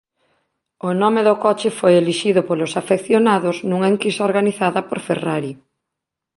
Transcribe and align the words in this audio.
O 0.87 0.89
nome 1.01 1.21
do 1.27 1.35
coche 1.43 1.69
foi 1.79 1.93
elixido 2.01 2.41
polos 2.47 2.73
afeccionados 2.81 3.57
nunha 3.69 3.91
enquisa 3.93 4.25
organizada 4.29 4.79
por 4.89 4.99
Ferrari. 5.07 5.51